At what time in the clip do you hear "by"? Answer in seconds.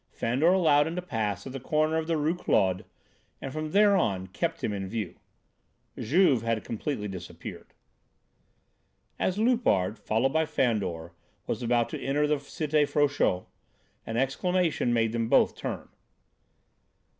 10.33-10.47